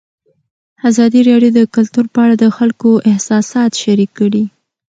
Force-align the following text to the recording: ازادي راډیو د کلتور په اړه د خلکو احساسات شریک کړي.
ازادي 0.89 1.21
راډیو 1.29 1.51
د 1.57 1.59
کلتور 1.75 2.05
په 2.13 2.19
اړه 2.25 2.35
د 2.43 2.45
خلکو 2.57 2.89
احساسات 3.11 3.71
شریک 3.83 4.11
کړي. 4.19 4.43